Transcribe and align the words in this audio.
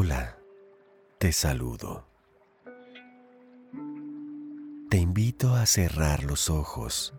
Hola, 0.00 0.38
te 1.18 1.32
saludo. 1.32 2.06
Te 4.88 4.96
invito 4.96 5.56
a 5.56 5.66
cerrar 5.66 6.22
los 6.22 6.50
ojos, 6.50 7.14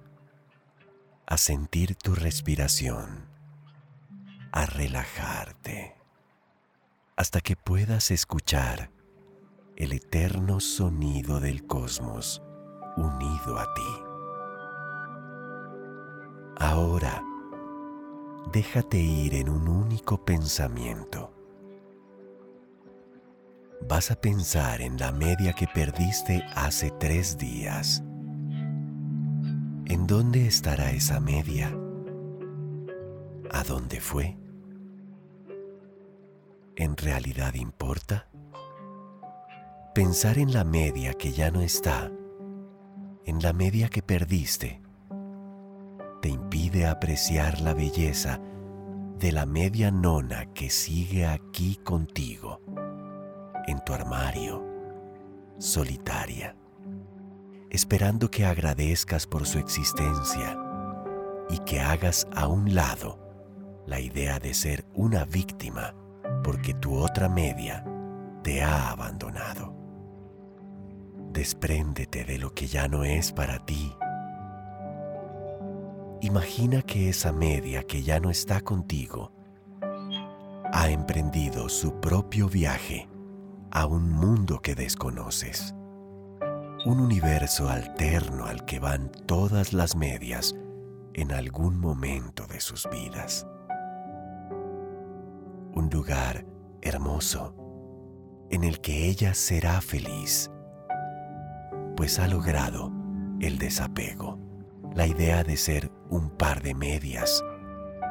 a 1.27 1.37
sentir 1.37 1.95
tu 1.95 2.15
respiración, 2.15 3.27
a 4.53 4.65
relajarte, 4.65 5.97
hasta 7.17 7.41
que 7.41 7.57
puedas 7.57 8.11
escuchar 8.11 8.91
el 9.75 9.91
eterno 9.91 10.61
sonido 10.61 11.41
del 11.41 11.67
cosmos 11.67 12.41
unido 12.95 13.59
a 13.59 13.73
ti. 13.73 13.91
Ahora, 16.55 17.25
déjate 18.53 18.99
ir 18.99 19.35
en 19.35 19.49
un 19.49 19.67
único 19.67 20.23
pensamiento. 20.23 21.38
Vas 23.81 24.11
a 24.11 24.15
pensar 24.15 24.81
en 24.81 24.97
la 24.97 25.11
media 25.11 25.53
que 25.53 25.65
perdiste 25.67 26.43
hace 26.55 26.91
tres 26.99 27.37
días. 27.37 28.03
¿En 29.85 30.05
dónde 30.05 30.45
estará 30.45 30.91
esa 30.91 31.19
media? 31.19 31.75
¿A 33.51 33.63
dónde 33.63 34.01
fue? 34.01 34.37
¿En 36.75 36.95
realidad 36.97 37.55
importa? 37.55 38.27
Pensar 39.95 40.37
en 40.37 40.53
la 40.53 40.63
media 40.63 41.13
que 41.13 41.31
ya 41.31 41.49
no 41.49 41.61
está, 41.61 42.11
en 43.25 43.41
la 43.41 43.53
media 43.53 43.89
que 43.89 44.03
perdiste, 44.03 44.81
te 46.21 46.29
impide 46.29 46.85
apreciar 46.85 47.61
la 47.61 47.73
belleza 47.73 48.39
de 49.17 49.31
la 49.31 49.45
media 49.45 49.89
nona 49.89 50.45
que 50.53 50.69
sigue 50.69 51.25
aquí 51.25 51.77
contigo, 51.77 52.61
en 53.69 53.79
tu 53.79 53.93
armario, 53.93 54.63
solitaria, 55.57 56.55
esperando 57.69 58.29
que 58.29 58.45
agradezcas 58.45 59.27
por 59.27 59.45
su 59.45 59.59
existencia 59.59 60.57
y 61.49 61.59
que 61.59 61.79
hagas 61.79 62.27
a 62.35 62.47
un 62.47 62.73
lado 62.73 63.19
la 63.85 63.99
idea 63.99 64.39
de 64.39 64.53
ser 64.53 64.85
una 64.93 65.25
víctima 65.25 65.95
porque 66.43 66.73
tu 66.73 66.95
otra 66.95 67.29
media 67.29 67.85
te 68.43 68.61
ha 68.63 68.91
abandonado. 68.91 69.75
Despréndete 71.31 72.25
de 72.25 72.37
lo 72.37 72.53
que 72.53 72.67
ya 72.67 72.87
no 72.87 73.03
es 73.03 73.31
para 73.31 73.65
ti 73.65 73.95
Imagina 76.21 76.81
que 76.81 77.07
esa 77.07 77.31
media 77.31 77.83
que 77.83 78.03
ya 78.03 78.19
no 78.19 78.29
está 78.29 78.59
contigo 78.59 79.31
ha 80.73 80.89
emprendido 80.89 81.69
su 81.69 82.01
propio 82.01 82.49
viaje 82.49 83.08
a 83.71 83.85
un 83.85 84.09
mundo 84.11 84.61
que 84.61 84.75
desconoces, 84.75 85.75
un 86.85 86.99
universo 86.99 87.69
alterno 87.69 88.45
al 88.45 88.65
que 88.65 88.79
van 88.79 89.11
todas 89.25 89.73
las 89.73 89.95
medias 89.95 90.55
en 91.13 91.31
algún 91.31 91.79
momento 91.79 92.47
de 92.47 92.59
sus 92.59 92.87
vidas. 92.89 93.45
Un 95.75 95.89
lugar 95.91 96.45
hermoso 96.81 97.53
en 98.49 98.63
el 98.63 98.79
que 98.81 99.07
ella 99.07 99.33
será 99.33 99.81
feliz, 99.81 100.49
pues 101.95 102.17
ha 102.19 102.27
logrado 102.27 102.91
el 103.39 103.57
desapego 103.57 104.39
la 104.95 105.05
idea 105.05 105.43
de 105.43 105.57
ser 105.57 105.91
un 106.09 106.29
par 106.29 106.61
de 106.63 106.73
medias 106.73 107.43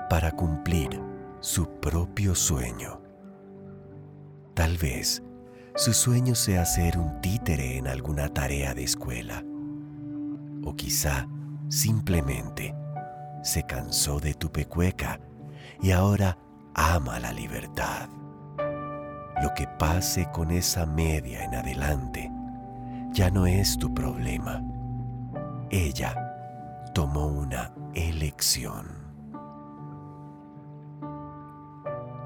para 0.09 0.31
cumplir 0.33 1.01
su 1.41 1.69
propio 1.81 2.35
sueño. 2.35 3.01
Tal 4.55 4.77
vez 4.77 5.23
su 5.79 5.93
sueño 5.95 6.35
sea 6.35 6.65
ser 6.65 6.99
un 6.99 7.21
títere 7.21 7.79
en 7.79 7.87
alguna 7.87 8.29
tarea 8.29 8.75
de 8.75 8.83
escuela. 8.83 9.45
O 10.65 10.75
quizá 10.75 11.29
simplemente 11.69 12.75
se 13.45 13.63
cansó 13.63 14.19
de 14.19 14.35
tu 14.35 14.51
pecueca 14.51 15.21
y 15.81 15.93
ahora 15.93 16.37
ama 16.75 17.21
la 17.21 17.33
libertad. 17.33 18.09
Lo 19.41 19.55
que 19.55 19.69
pase 19.79 20.29
con 20.33 20.51
esa 20.51 20.85
media 20.85 21.45
en 21.45 21.55
adelante 21.55 22.29
ya 23.13 23.31
no 23.31 23.47
es 23.47 23.79
tu 23.79 23.95
problema. 23.95 24.61
Ella 25.71 26.13
tomó 26.93 27.29
una 27.29 27.73
elección. 27.95 28.89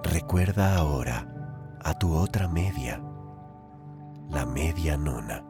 Recuerda 0.02 0.74
ahora 0.74 1.28
a 1.84 1.92
tu 1.98 2.14
otra 2.14 2.48
media, 2.48 3.02
la 4.32 4.46
media 4.46 4.96
nona, 4.96 5.44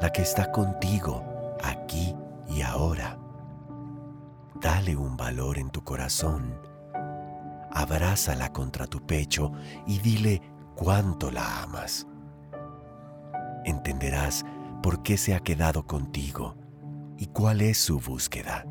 la 0.00 0.10
que 0.10 0.22
está 0.22 0.52
contigo 0.52 1.24
aquí 1.62 2.14
y 2.48 2.62
ahora. 2.62 3.18
Dale 4.60 4.94
un 4.94 5.16
valor 5.16 5.58
en 5.58 5.70
tu 5.70 5.82
corazón, 5.82 6.54
abrázala 7.72 8.52
contra 8.52 8.86
tu 8.86 9.04
pecho 9.04 9.50
y 9.86 9.98
dile 9.98 10.40
cuánto 10.76 11.32
la 11.32 11.62
amas. 11.62 12.06
Entenderás 13.64 14.44
por 14.80 15.02
qué 15.02 15.16
se 15.16 15.34
ha 15.34 15.40
quedado 15.40 15.84
contigo 15.84 16.54
y 17.18 17.26
cuál 17.26 17.60
es 17.60 17.78
su 17.78 17.98
búsqueda. 17.98 18.64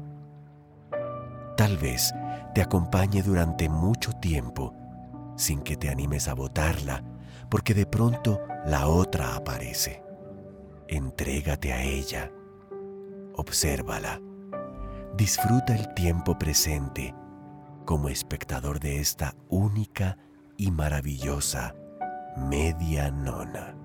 Tal 1.58 1.78
vez 1.78 2.14
te 2.56 2.62
acompañe 2.62 3.22
durante 3.22 3.68
mucho 3.68 4.14
tiempo 4.14 4.74
sin 5.36 5.62
que 5.62 5.76
te 5.76 5.90
animes 5.90 6.30
a 6.30 6.34
votarla, 6.36 7.04
porque 7.52 7.74
de 7.74 7.86
pronto 7.86 8.42
la 8.66 8.88
otra 8.88 9.36
aparece. 9.36 10.02
Entrégate 10.88 11.74
a 11.74 11.84
ella, 11.84 12.32
obsérvala, 13.36 14.22
disfruta 15.18 15.76
el 15.76 15.94
tiempo 15.94 16.40
presente 16.40 17.14
como 17.86 18.08
espectador 18.08 18.80
de 18.80 19.00
esta 19.00 19.36
única 19.50 20.18
y 20.56 20.72
maravillosa 20.72 21.76
media 22.38 23.12
nona. 23.12 23.81